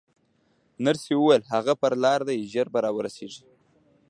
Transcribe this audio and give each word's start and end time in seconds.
نرسې 0.85 1.13
وویل: 1.17 1.43
هغه 1.53 1.73
پر 1.81 1.93
لار 2.03 2.19
دی، 2.27 2.37
ژر 2.51 2.67
به 2.73 2.79
راورسېږي. 2.85 3.43